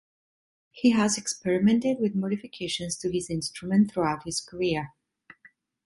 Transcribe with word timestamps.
He 0.71 0.89
has 0.93 1.15
experimented 1.15 1.99
with 1.99 2.15
modifications 2.15 2.97
to 3.01 3.11
his 3.11 3.29
instrument 3.29 3.91
throughout 3.91 4.23
his 4.23 4.41
career. 4.41 4.93